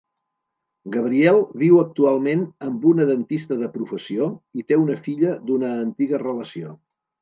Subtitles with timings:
[0.95, 4.33] Gabriel viu actualment amb una dentista de professió
[4.65, 6.79] i té una filla d'una antiga relació.